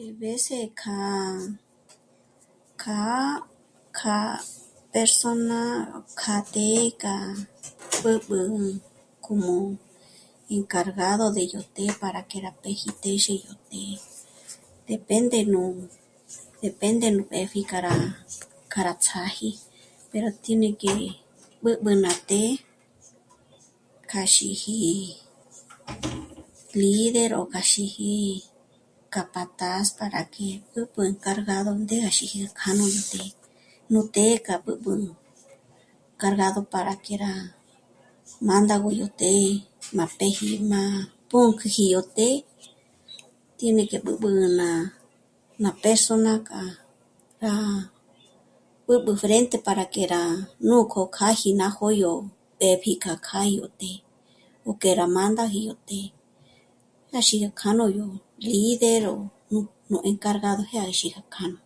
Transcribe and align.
A 0.00 0.02
veces 0.26 0.64
kjâ'a, 0.80 1.16
kjâ'a, 2.82 3.24
kjâ'a 3.98 4.40
persona 4.92 5.62
kja 6.20 6.36
të́'ë 6.54 6.84
kja... 7.02 7.14
b'ǚb'ü 8.02 8.40
como 9.24 9.54
íncargado 10.56 11.26
de 11.36 11.42
yó 11.52 11.60
të́'ë 11.74 11.94
para 12.00 12.20
péji 12.62 12.90
të́'ë 13.02 13.18
yó 13.24 13.52
ndzíxotǐ'i, 13.54 13.94
depende 14.90 15.38
nú, 15.52 15.62
depende 16.64 17.06
nú 17.16 17.22
b'épji 17.30 17.60
para 17.72 17.92
k'á 18.72 18.80
rá 18.86 18.92
ts'áji, 19.04 19.50
pero 20.10 20.28
tiene 20.44 20.70
que... 20.82 20.94
b'ǚb'ü 21.62 21.92
ná 22.04 22.12
të́'ë 22.28 22.54
kja 24.10 24.22
xíji 24.34 24.78
líder 26.80 27.30
o 27.40 27.42
kja 27.52 27.62
xíji 27.70 28.16
capataz 29.14 29.86
para 29.98 30.22
que 30.34 30.46
b'ǚb'ü 30.72 31.00
encargado 31.10 31.70
de 31.88 31.96
à 32.08 32.10
xíji 32.16 32.38
kjântja 32.58 33.22
nú 33.92 34.00
të́'ë 34.14 34.36
k'a 34.46 34.56
b'ǚb'ü 34.64 34.92
cargado 36.20 36.60
para 36.72 36.94
quién 37.04 37.20
rá 37.24 37.34
mándago 38.48 38.88
yó 39.00 39.06
të́'ë 39.20 39.62
má 39.96 40.04
péji 40.18 40.50
ná 40.72 40.82
pǔnk'üji 41.30 41.84
yó 41.94 42.00
të́'ë 42.16 42.36
tiene 43.58 43.82
que 43.90 43.98
b'ǚb'ü 44.04 44.30
má 45.62 45.70
pérsona 45.82 46.32
k'a 46.48 46.62
rá... 47.44 47.54
b'ǚb'ü 48.86 49.12
frente 49.22 49.56
para 49.66 49.84
que 49.94 50.02
rá 50.12 50.22
núk'o 50.68 51.00
k'âji 51.16 51.50
ná 51.60 51.66
jó'o 51.76 51.90
yó 52.02 52.12
tépji 52.60 52.92
yá 53.02 53.12
kjâ'a 53.26 53.48
yó 53.58 53.64
të́'ë 53.80 53.98
o 54.68 54.70
que 54.80 54.90
rá 54.98 55.06
mándaji 55.16 55.60
yó 55.68 55.74
të́'ë, 55.88 56.12
rá 57.12 57.20
sí 57.28 57.36
ná 57.42 57.48
kjâ'a 57.58 57.76
nó 57.78 57.86
yó 57.98 58.06
líder 58.46 59.02
o 59.14 59.16
nú 59.90 59.96
encargado 60.10 60.62
de 60.62 60.64
téxi 60.72 60.84
jyézhi 60.84 61.08
ná 61.16 61.20
kjánu 61.34 61.56